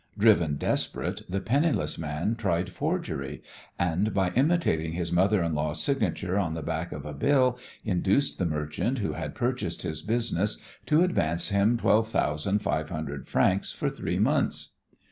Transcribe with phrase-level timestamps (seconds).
[0.17, 3.43] Driven desperate, the penniless man tried forgery,
[3.77, 8.39] and by imitating his mother in law's signature on the back of a bill induced
[8.39, 13.71] the merchant who had purchased his business to advance him twelve thousand five hundred francs
[13.73, 14.69] for three months.